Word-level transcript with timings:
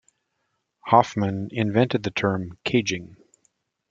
Hoffman 0.87 1.49
invented 1.51 2.01
the 2.01 2.09
term 2.09 2.57
"caging". 2.63 3.17